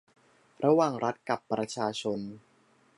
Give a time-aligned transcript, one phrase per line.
[0.65, 2.19] ระหว่างรัฐกับประชาชน